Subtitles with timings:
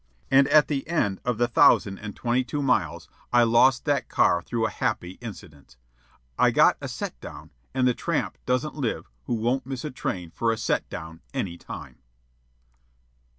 [0.31, 4.41] And at the end of the thousand and twenty two miles I lost that car
[4.41, 5.77] through a happy incident.
[6.39, 10.31] I got a "set down," and the tramp doesn't live who won't miss a train
[10.31, 11.99] for a set down any time.